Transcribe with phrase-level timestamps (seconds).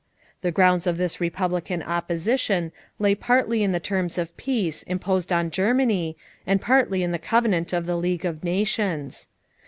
[0.41, 5.51] The grounds of this Republican opposition lay partly in the terms of peace imposed on
[5.51, 9.27] Germany and partly in the Covenant of the League of Nations.